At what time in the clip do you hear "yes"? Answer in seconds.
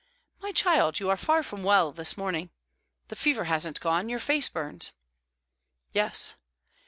5.93-6.33